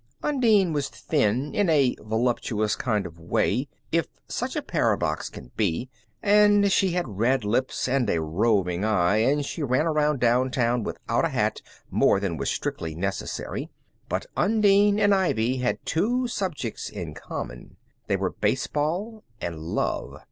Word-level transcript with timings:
Undine 0.23 0.73
was 0.73 0.89
thin 0.89 1.53
in 1.53 1.69
a 1.69 1.95
voluptuous 2.01 2.75
kind 2.75 3.05
of 3.05 3.19
way, 3.19 3.67
if 3.91 4.07
such 4.27 4.55
a 4.55 4.63
paradox 4.63 5.29
can 5.29 5.51
be, 5.55 5.91
and 6.23 6.71
she 6.71 6.93
had 6.93 7.07
red 7.19 7.45
lips, 7.45 7.87
and 7.87 8.09
a 8.09 8.19
roving 8.19 8.83
eye, 8.83 9.17
and 9.17 9.45
she 9.45 9.61
ran 9.61 9.85
around 9.85 10.19
downtown 10.19 10.81
without 10.81 11.23
a 11.23 11.29
hat 11.29 11.61
more 11.91 12.19
than 12.19 12.35
was 12.35 12.49
strictly 12.49 12.95
necessary. 12.95 13.69
But 14.09 14.25
Undine 14.35 14.97
and 14.99 15.13
Ivy 15.13 15.57
had 15.57 15.77
two 15.85 16.27
subjects 16.27 16.89
in 16.89 17.13
common. 17.13 17.77
They 18.07 18.17
were 18.17 18.31
baseball 18.31 19.23
and 19.39 19.59
love. 19.59 20.15